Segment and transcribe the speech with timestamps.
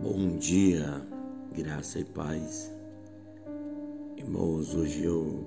[0.00, 1.04] Bom dia,
[1.52, 2.72] graça e paz.
[4.16, 5.44] Irmãos, hoje eu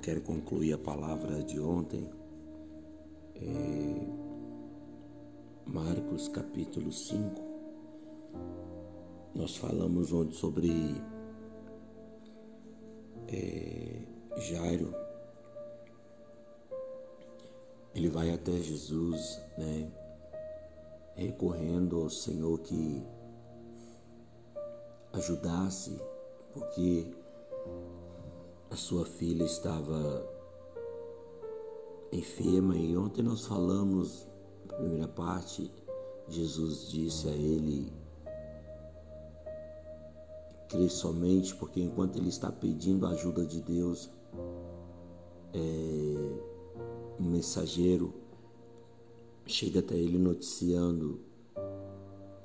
[0.00, 2.08] quero concluir a palavra de ontem.
[3.34, 4.06] É
[5.66, 7.42] Marcos capítulo 5.
[9.34, 10.70] Nós falamos ontem sobre
[13.26, 14.00] é,
[14.36, 14.94] Jairo.
[17.96, 19.90] Ele vai até Jesus, né?
[21.16, 23.17] Recorrendo ao Senhor que
[25.12, 26.00] ajudasse,
[26.52, 27.12] porque
[28.70, 30.26] a sua filha estava
[32.12, 34.26] enferma e ontem nós falamos,
[34.66, 35.70] na primeira parte,
[36.28, 37.92] Jesus disse a ele:
[40.68, 44.10] crê somente, porque enquanto ele está pedindo a ajuda de Deus,
[45.54, 45.58] é,
[47.18, 48.12] um mensageiro
[49.46, 51.20] chega até ele noticiando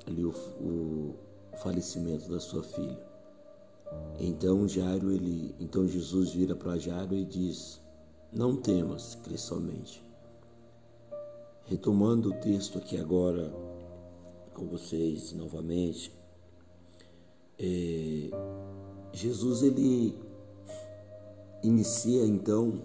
[0.07, 1.15] ali o, o
[1.53, 2.99] o falecimento da sua filha.
[4.19, 7.81] Então Jairo ele, então Jesus vira para Jairo e diz:
[8.31, 10.03] Não temas, crê somente.
[11.65, 13.53] Retomando o texto aqui agora
[14.53, 16.11] com vocês novamente,
[17.57, 18.29] é,
[19.11, 20.17] Jesus ele
[21.63, 22.81] inicia então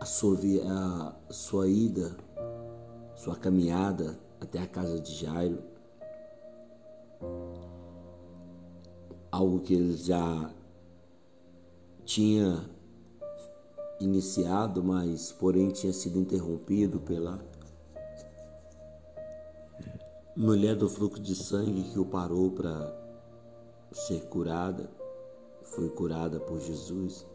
[0.00, 0.38] a sua,
[1.28, 2.16] a sua ida,
[3.14, 5.69] sua caminhada até a casa de Jairo
[9.30, 10.50] algo que ele já
[12.04, 12.68] tinha
[14.00, 17.38] iniciado, mas porém tinha sido interrompido pela
[20.36, 22.96] mulher do fluxo de sangue que o parou para
[23.92, 24.90] ser curada,
[25.62, 27.26] foi curada por Jesus.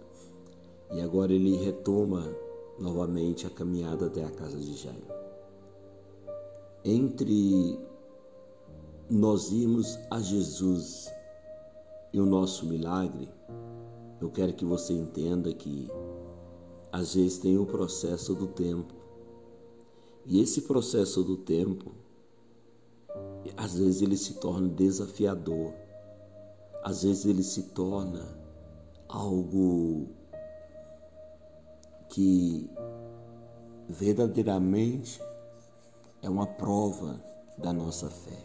[0.92, 2.36] E agora ele retoma
[2.80, 5.08] novamente a caminhada até a casa de Jairo.
[6.84, 7.80] Entre
[9.09, 11.09] nós irmos a Jesus
[12.16, 13.30] e o nosso milagre,
[14.22, 15.92] eu quero que você entenda que
[16.90, 18.94] às vezes tem o processo do tempo.
[20.25, 21.92] E esse processo do tempo,
[23.58, 25.74] às vezes ele se torna desafiador.
[26.86, 28.25] Às vezes ele se torna
[29.09, 30.08] algo
[32.08, 32.70] que
[33.90, 35.22] verdadeiramente
[36.22, 37.22] é uma prova
[37.58, 38.42] da nossa fé.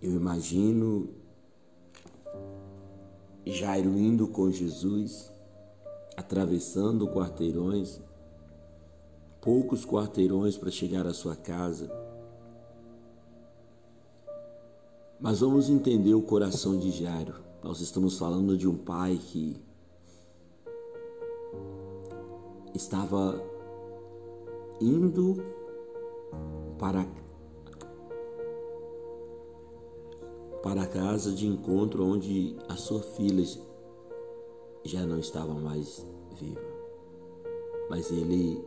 [0.00, 1.25] Eu imagino
[3.46, 5.32] Jairo indo com Jesus,
[6.16, 8.00] atravessando quarteirões,
[9.40, 11.88] poucos quarteirões para chegar à sua casa.
[15.20, 17.36] Mas vamos entender o coração de Jairo.
[17.62, 19.56] Nós estamos falando de um pai que
[22.74, 23.40] estava
[24.80, 25.42] indo
[26.78, 27.06] para
[30.66, 33.44] para a casa de encontro onde a sua filha
[34.82, 36.60] já não estava mais viva.
[37.88, 38.60] Mas ele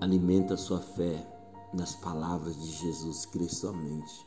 [0.00, 1.30] alimenta sua fé
[1.74, 4.26] nas palavras de Jesus Cristo somente.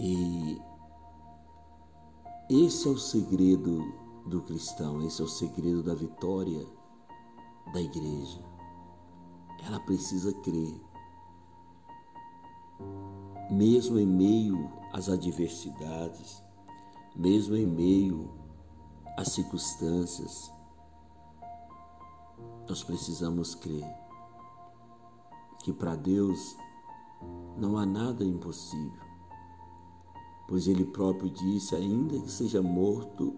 [0.00, 0.58] E
[2.48, 3.84] esse é o segredo
[4.28, 6.66] do cristão, esse é o segredo da vitória
[7.74, 8.40] da igreja.
[9.66, 10.91] Ela precisa crer
[13.52, 16.42] mesmo em meio às adversidades,
[17.14, 18.30] mesmo em meio
[19.16, 20.50] às circunstâncias,
[22.66, 23.86] nós precisamos crer
[25.62, 26.56] que para Deus
[27.58, 29.04] não há nada impossível,
[30.48, 33.36] pois Ele próprio disse: ainda que seja morto,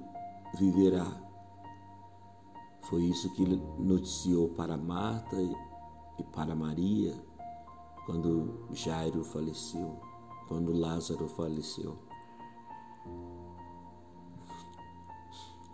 [0.56, 1.22] viverá.
[2.82, 3.44] Foi isso que
[3.78, 5.36] noticiou para Marta
[6.18, 7.14] e para Maria
[8.06, 9.98] quando Jairo faleceu,
[10.48, 11.96] quando Lázaro faleceu.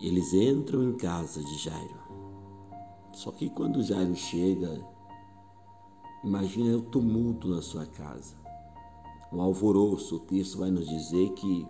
[0.00, 2.00] Eles entram em casa de Jairo.
[3.12, 4.82] Só que quando Jairo chega,
[6.24, 8.34] imagina o tumulto na sua casa.
[9.32, 11.66] O alvoroço, o texto vai nos dizer que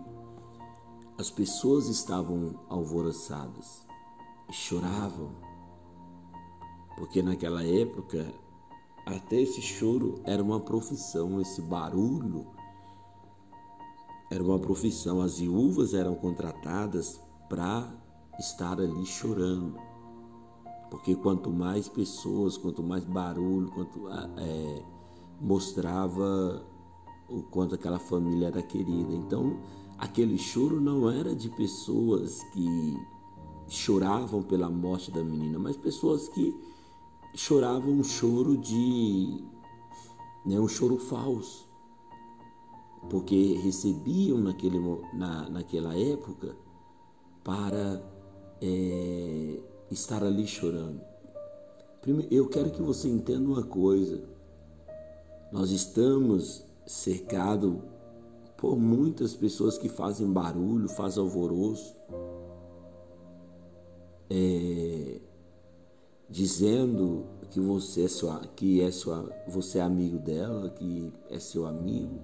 [1.17, 3.85] as pessoas estavam alvoroçadas
[4.49, 5.31] e choravam,
[6.97, 8.33] porque naquela época
[9.05, 12.47] até esse choro era uma profissão, esse barulho
[14.29, 15.21] era uma profissão.
[15.21, 17.19] As viúvas eram contratadas
[17.49, 17.91] para
[18.39, 19.77] estar ali chorando.
[20.89, 24.83] Porque quanto mais pessoas, quanto mais barulho, quanto é,
[25.39, 26.65] mostrava
[27.29, 29.13] o quanto aquela família era querida.
[29.13, 29.57] Então,
[29.97, 32.97] aquele choro não era de pessoas que
[33.67, 36.53] choravam pela morte da menina, mas pessoas que
[37.33, 39.43] chorava um choro de
[40.45, 41.67] nem um choro falso,
[43.09, 44.79] porque recebiam naquele,
[45.13, 46.55] na, naquela época
[47.43, 48.01] para
[48.61, 51.01] é, estar ali chorando.
[52.01, 54.23] Primeiro, eu quero que você entenda uma coisa:
[55.51, 57.75] nós estamos cercados
[58.57, 61.95] por muitas pessoas que fazem barulho, fazem alvoroço,
[64.29, 64.90] é,
[66.31, 71.67] dizendo que você é sua, que é sua, você é amigo dela, que é seu
[71.67, 72.19] amigo.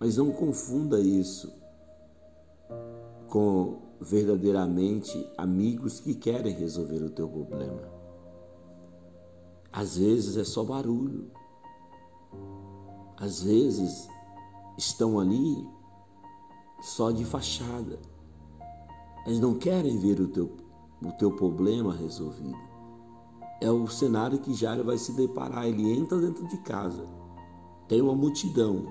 [0.00, 1.52] Mas não confunda isso
[3.28, 7.82] com verdadeiramente amigos que querem resolver o teu problema.
[9.70, 11.30] Às vezes é só barulho.
[13.18, 14.08] Às vezes
[14.78, 15.68] estão ali
[16.80, 17.98] só de fachada.
[19.26, 20.56] Eles não querem ver o teu,
[21.02, 22.58] o teu problema resolvido.
[23.60, 25.66] É o cenário que Jairo vai se deparar.
[25.66, 27.06] Ele entra dentro de casa.
[27.86, 28.86] Tem uma multidão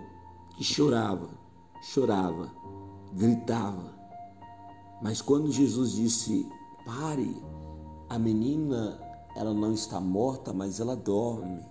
[0.56, 1.30] que chorava,
[1.82, 2.52] chorava,
[3.14, 3.94] gritava.
[5.02, 6.50] Mas quando Jesus disse:
[6.86, 7.42] "Pare,
[8.10, 9.00] a menina,
[9.36, 11.64] ela não está morta, mas ela dorme".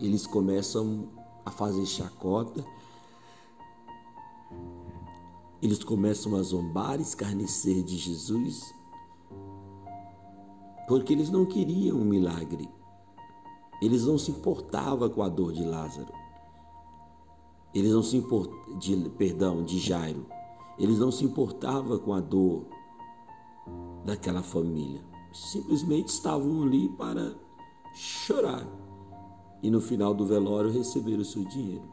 [0.00, 1.08] Eles começam
[1.44, 2.64] a fazer chacota
[5.62, 8.74] eles começam a zombar, escarnecer de Jesus,
[10.90, 12.68] porque eles não queriam um milagre.
[13.80, 16.12] Eles não se importavam com a dor de Lázaro.
[17.72, 20.26] Eles não se importavam, de, perdão, de Jairo.
[20.76, 22.66] Eles não se importavam com a dor
[24.04, 25.00] daquela família.
[25.32, 27.36] Simplesmente estavam ali para
[27.94, 28.66] chorar
[29.62, 31.88] e no final do velório receber o seu dinheiro.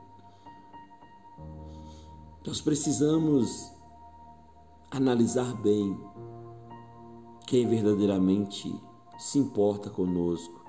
[2.44, 3.72] Nós precisamos
[4.90, 5.96] analisar bem
[7.46, 8.87] quem verdadeiramente
[9.18, 10.64] se importa conosco,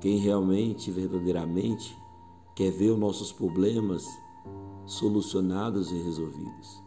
[0.00, 1.96] quem realmente, verdadeiramente
[2.54, 4.06] quer ver os nossos problemas
[4.84, 6.82] solucionados e resolvidos,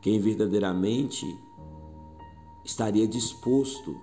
[0.00, 1.38] quem verdadeiramente
[2.64, 3.96] estaria disposto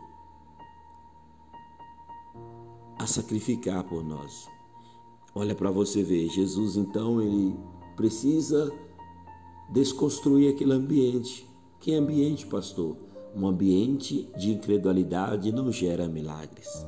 [2.98, 4.48] a sacrificar por nós.
[5.34, 7.58] Olha para você ver, Jesus então ele
[7.96, 8.72] precisa
[9.70, 11.48] desconstruir aquele ambiente.
[11.80, 13.11] Que ambiente, pastor?
[13.36, 16.86] Um ambiente de incredulidade não gera milagres.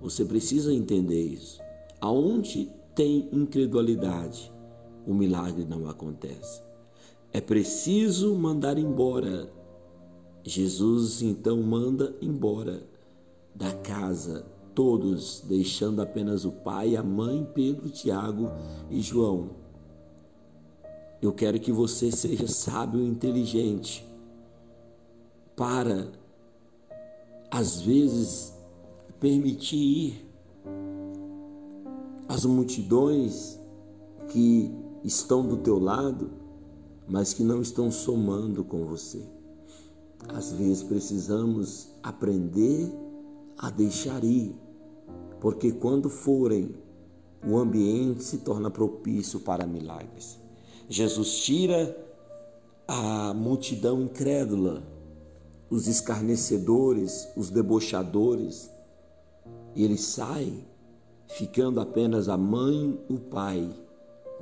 [0.00, 1.60] Você precisa entender isso.
[2.00, 4.52] Aonde tem incredulidade,
[5.06, 6.62] o milagre não acontece.
[7.32, 9.50] É preciso mandar embora.
[10.42, 12.82] Jesus então manda embora
[13.54, 18.50] da casa todos, deixando apenas o pai, a mãe, Pedro, Tiago
[18.90, 19.66] e João
[21.20, 24.06] eu quero que você seja sábio e inteligente
[25.56, 26.12] para,
[27.50, 28.52] às vezes,
[29.18, 30.26] permitir ir
[32.28, 33.58] as multidões
[34.28, 34.70] que
[35.02, 36.30] estão do teu lado,
[37.08, 39.22] mas que não estão somando com você.
[40.28, 42.92] Às vezes precisamos aprender
[43.56, 44.54] a deixar ir,
[45.40, 46.74] porque quando forem,
[47.46, 50.38] o ambiente se torna propício para milagres.
[50.88, 51.96] Jesus tira
[52.88, 54.82] a multidão incrédula,
[55.70, 58.70] os escarnecedores, os debochadores,
[59.74, 60.64] e ele sai,
[61.28, 63.68] ficando apenas a mãe, o pai,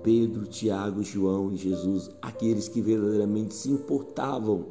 [0.02, 4.66] Pedro, Tiago, João e Jesus, aqueles que verdadeiramente se importavam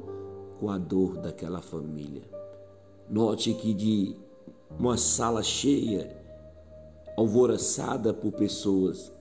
[0.59, 2.23] com a dor daquela família.
[3.09, 4.15] Note que de
[4.79, 6.15] uma sala cheia,
[7.17, 9.11] alvoroçada por pessoas,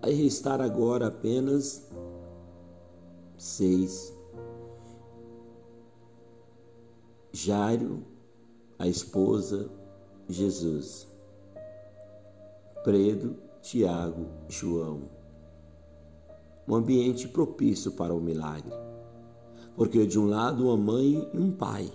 [0.00, 1.86] Vai restar agora apenas
[3.36, 4.16] seis.
[7.32, 8.02] Jairo,
[8.78, 9.70] a esposa,
[10.28, 11.06] Jesus.
[12.84, 15.02] Pedro, Tiago, João.
[16.66, 18.72] Um ambiente propício para o milagre.
[19.76, 21.90] Porque de um lado uma mãe e um pai,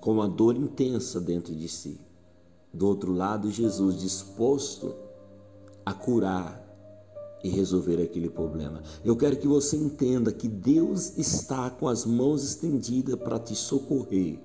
[0.00, 2.00] com uma dor intensa dentro de si.
[2.72, 4.94] Do outro lado, Jesus disposto
[5.86, 6.67] a curar
[7.42, 8.82] e resolver aquele problema.
[9.04, 14.40] Eu quero que você entenda que Deus está com as mãos estendidas para te socorrer.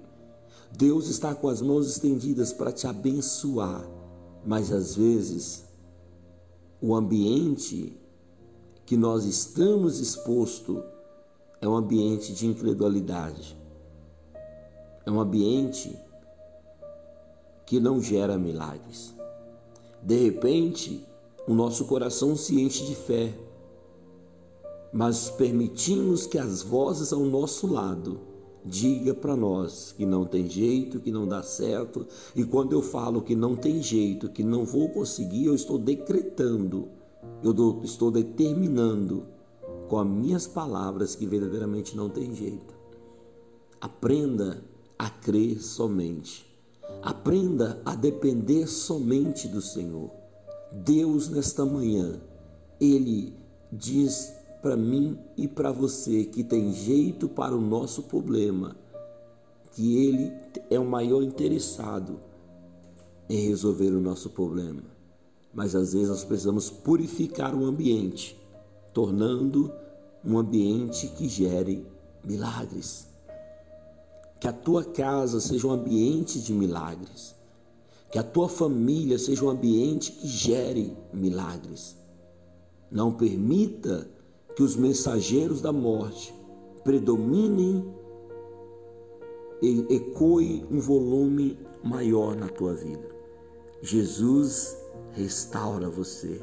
[0.76, 3.88] Deus está com as mãos estendidas para te abençoar.
[4.46, 5.64] Mas às vezes,
[6.82, 7.98] o ambiente
[8.86, 10.84] que nós estamos exposto
[11.62, 13.58] é um ambiente de incredulidade.
[15.06, 15.98] É um ambiente
[17.66, 19.14] que não gera milagres.
[20.02, 21.08] De repente,
[21.48, 23.38] o nosso coração se enche de fé,
[24.94, 28.22] mas permitimos que as vozes ao nosso lado
[28.66, 32.08] diga para nós que não tem jeito, que não dá certo.
[32.36, 36.88] E quando eu falo que não tem jeito, que não vou conseguir, eu estou decretando,
[37.44, 39.26] eu estou determinando
[39.90, 42.74] com as minhas palavras que verdadeiramente não tem jeito.
[43.82, 44.64] Aprenda
[44.98, 46.46] a crer somente.
[47.02, 50.23] Aprenda a depender somente do Senhor.
[50.74, 52.20] Deus, nesta manhã,
[52.82, 53.34] Ele
[53.72, 58.76] diz para mim e para você que tem jeito para o nosso problema,
[59.74, 60.32] que Ele
[60.72, 62.20] é o maior interessado
[63.30, 64.82] em resolver o nosso problema.
[65.54, 68.36] Mas às vezes nós precisamos purificar o ambiente,
[68.92, 69.72] tornando
[70.26, 71.86] um ambiente que gere
[72.24, 73.08] milagres.
[74.40, 77.36] Que a tua casa seja um ambiente de milagres.
[78.14, 81.98] Que a tua família seja um ambiente que gere milagres.
[82.92, 84.08] Não permita
[84.56, 86.32] que os mensageiros da morte
[86.84, 87.84] predominem
[89.64, 93.10] e ecoe um volume maior na tua vida.
[93.82, 94.78] Jesus
[95.14, 96.40] restaura você.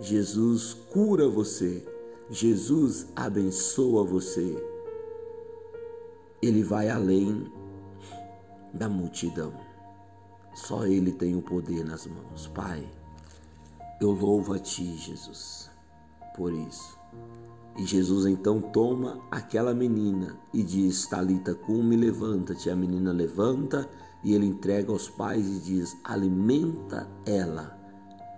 [0.00, 1.86] Jesus cura você.
[2.30, 4.56] Jesus abençoa você.
[6.40, 7.52] Ele vai além
[8.72, 9.71] da multidão.
[10.54, 12.46] Só Ele tem o poder nas mãos.
[12.48, 12.86] Pai,
[14.00, 15.70] eu louvo a Ti, Jesus,
[16.36, 16.98] por isso.
[17.78, 22.68] E Jesus então toma aquela menina e diz: Talita cume, levanta-te.
[22.68, 23.88] A menina levanta
[24.22, 27.78] e ele entrega aos pais e diz: alimenta ela.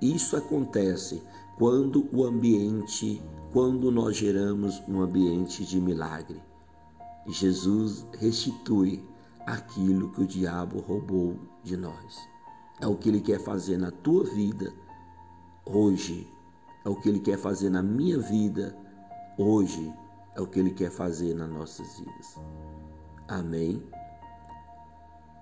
[0.01, 1.23] Isso acontece
[1.59, 6.41] quando o ambiente, quando nós geramos um ambiente de milagre.
[7.27, 9.03] Jesus restitui
[9.47, 12.29] aquilo que o diabo roubou de nós.
[12.81, 14.73] É o que ele quer fazer na tua vida
[15.65, 16.29] hoje.
[16.85, 18.77] É o que ele quer fazer na minha vida
[19.39, 19.93] hoje
[20.35, 22.41] é o que Ele quer fazer nas nossas vidas.
[23.29, 23.83] Amém.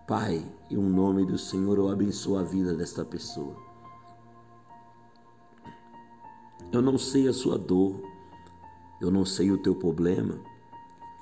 [0.06, 3.56] Pai, em um nome do Senhor, eu abençoo a vida desta pessoa.
[6.70, 8.02] Eu não sei a sua dor,
[9.00, 10.38] eu não sei o teu problema,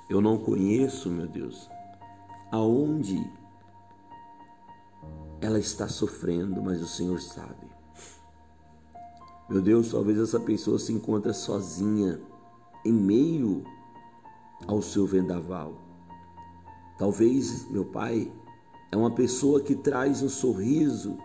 [0.09, 1.69] eu não conheço, meu Deus,
[2.51, 3.17] aonde
[5.39, 7.71] ela está sofrendo, mas o Senhor sabe.
[9.49, 12.21] Meu Deus, talvez essa pessoa se encontre sozinha
[12.85, 13.63] em meio
[14.67, 15.73] ao seu vendaval.
[16.97, 18.31] Talvez, meu pai,
[18.91, 21.17] é uma pessoa que traz um sorriso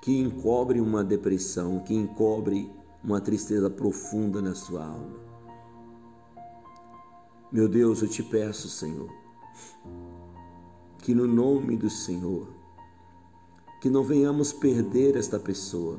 [0.00, 2.72] que encobre uma depressão, que encobre
[3.02, 5.25] uma tristeza profunda na sua alma.
[7.50, 9.10] Meu Deus, eu te peço, Senhor,
[10.98, 12.48] que no nome do Senhor,
[13.80, 15.98] que não venhamos perder esta pessoa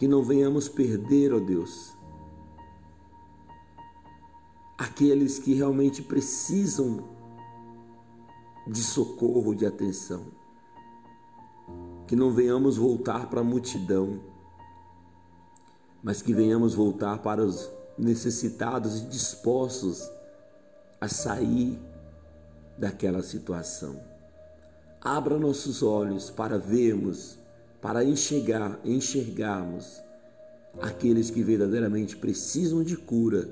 [0.00, 1.94] que não venhamos perder, ó oh Deus,
[4.78, 7.04] aqueles que realmente precisam
[8.66, 10.24] de socorro, de atenção.
[12.06, 14.22] Que não venhamos voltar para a multidão,
[16.02, 20.10] mas que venhamos voltar para os necessitados e dispostos
[21.00, 21.78] a sair
[22.76, 24.00] daquela situação.
[25.00, 27.40] Abra nossos olhos para vermos
[27.80, 30.02] para enxergar, enxergarmos
[30.80, 33.48] aqueles que verdadeiramente precisam de cura,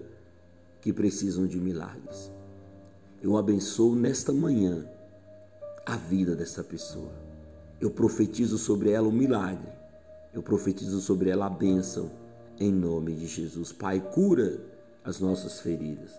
[0.81, 2.31] que precisam de milagres.
[3.23, 4.87] Eu abençoo nesta manhã
[5.85, 7.13] a vida dessa pessoa.
[7.81, 9.73] Eu profetizo sobre ela o milagre.
[10.35, 12.11] Eu profetizo sobre ela a bênção
[12.61, 13.73] em nome de Jesus.
[13.73, 14.61] Pai, cura
[15.03, 16.13] as nossas feridas.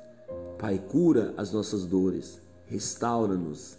[0.59, 2.41] Pai, cura as nossas dores.
[2.65, 3.77] Restaura-nos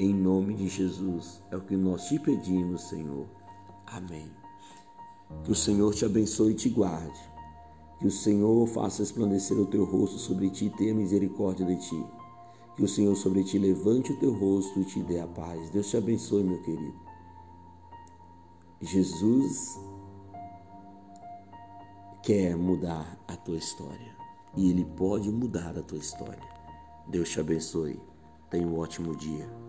[0.00, 1.40] em nome de Jesus.
[1.48, 3.28] É o que nós te pedimos, Senhor.
[3.86, 4.28] Amém.
[5.44, 7.20] Que o Senhor te abençoe e te guarde.
[8.00, 12.06] Que o Senhor faça esplandecer o teu rosto sobre ti e tenha misericórdia de ti.
[12.74, 15.70] Que o Senhor sobre ti levante o teu rosto e te dê a paz.
[15.70, 17.00] Deus te abençoe, meu querido.
[18.80, 19.78] Jesus
[22.24, 24.21] quer mudar a tua história.
[24.56, 26.42] E Ele pode mudar a tua história.
[27.08, 28.00] Deus te abençoe.
[28.50, 29.61] Tenha um ótimo dia.